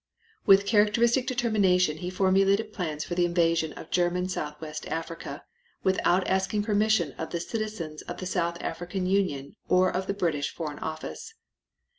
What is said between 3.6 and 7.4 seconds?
of German Southwest Africa without asking permission of the